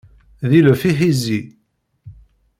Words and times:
D 0.49 0.51
ilef 0.59 0.81
iḥizi. 0.91 1.39